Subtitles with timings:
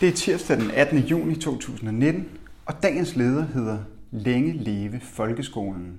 [0.00, 0.98] Det er tirsdag den 18.
[0.98, 2.28] juni 2019,
[2.66, 3.78] og dagens leder hedder
[4.10, 5.98] Længe leve folkeskolen.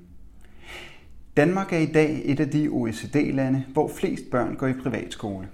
[1.37, 5.47] Danmark er i dag et af de OECD-lande, hvor flest børn går i privatskole.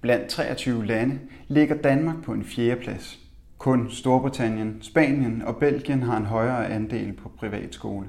[0.00, 3.18] Blandt 23 lande ligger Danmark på en fjerde plads.
[3.58, 8.06] Kun Storbritannien, Spanien og Belgien har en højere andel på privatskole.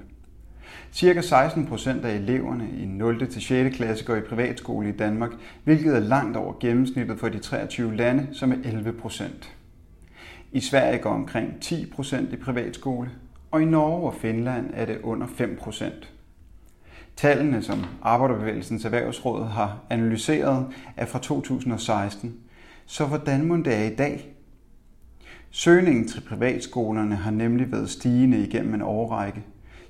[0.91, 3.27] Cirka 16 procent af eleverne i 0.
[3.29, 3.75] til 6.
[3.75, 5.31] klasse går i privatskole i Danmark,
[5.63, 9.55] hvilket er langt over gennemsnittet for de 23 lande, som er 11 procent.
[10.52, 13.09] I Sverige går omkring 10 procent i privatskole,
[13.52, 16.13] og i Norge og Finland er det under 5 procent.
[17.16, 22.35] Tallene, som Arbejderbevægelsens Erhvervsråd har analyseret, er fra 2016.
[22.85, 24.35] Så hvordan må det er i dag?
[25.52, 29.44] Søgningen til privatskolerne har nemlig været stigende igennem en årrække.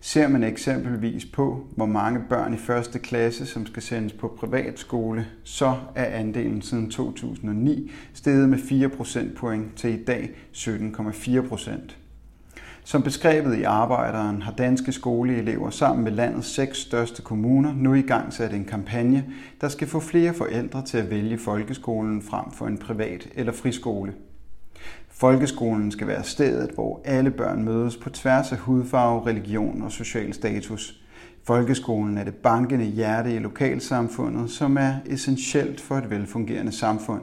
[0.03, 5.27] Ser man eksempelvis på, hvor mange børn i første klasse, som skal sendes på privatskole,
[5.43, 11.97] så er andelen siden 2009 steget med 4 procentpoint til i dag 17,4 procent.
[12.83, 18.01] Som beskrevet i Arbejderen har danske skoleelever sammen med landets seks største kommuner nu i
[18.01, 19.25] gang sat en kampagne,
[19.61, 24.13] der skal få flere forældre til at vælge folkeskolen frem for en privat eller friskole.
[25.21, 30.33] Folkeskolen skal være stedet, hvor alle børn mødes på tværs af hudfarve, religion og social
[30.33, 31.01] status.
[31.43, 37.21] Folkeskolen er det bankende hjerte i lokalsamfundet, som er essentielt for et velfungerende samfund.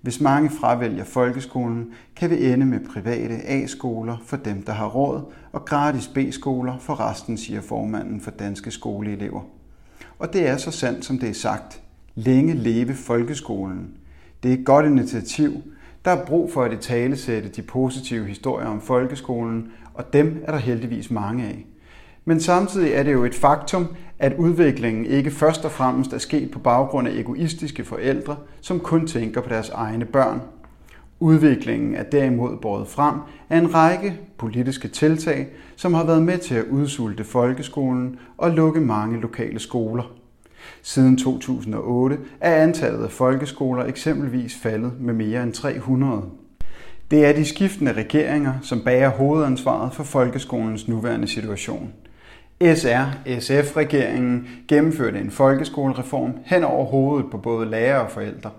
[0.00, 5.32] Hvis mange fravælger folkeskolen, kan vi ende med private A-skoler for dem, der har råd,
[5.52, 9.40] og gratis B-skoler for resten, siger formanden for danske skoleelever.
[10.18, 11.82] Og det er så sandt, som det er sagt.
[12.14, 13.90] Længe leve folkeskolen.
[14.42, 15.62] Det er et godt initiativ,
[16.04, 20.52] der er brug for at i talesætte de positive historier om folkeskolen, og dem er
[20.52, 21.66] der heldigvis mange af.
[22.24, 23.86] Men samtidig er det jo et faktum,
[24.18, 29.06] at udviklingen ikke først og fremmest er sket på baggrund af egoistiske forældre, som kun
[29.06, 30.40] tænker på deres egne børn.
[31.20, 33.14] Udviklingen er derimod båret frem
[33.50, 38.80] af en række politiske tiltag, som har været med til at udsulte folkeskolen og lukke
[38.80, 40.23] mange lokale skoler.
[40.82, 46.22] Siden 2008 er antallet af folkeskoler eksempelvis faldet med mere end 300.
[47.10, 51.92] Det er de skiftende regeringer, som bærer hovedansvaret for folkeskolens nuværende situation.
[52.62, 58.50] SR-SF-regeringen gennemførte en folkeskolereform hen over hovedet på både lærere og forældre.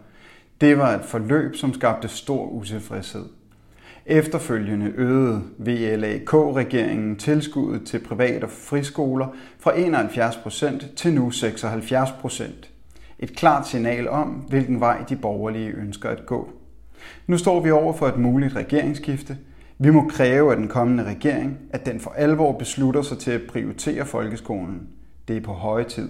[0.61, 3.25] Det var et forløb, som skabte stor utilfredshed.
[4.05, 9.27] Efterfølgende øgede VLAK-regeringen tilskuddet til private og friskoler
[9.59, 12.43] fra 71% til nu 76%.
[13.19, 16.49] Et klart signal om, hvilken vej de borgerlige ønsker at gå.
[17.27, 19.37] Nu står vi over for et muligt regeringsskifte.
[19.77, 23.41] Vi må kræve af den kommende regering, at den for alvor beslutter sig til at
[23.49, 24.87] prioritere folkeskolen.
[25.27, 26.09] Det er på høje tid.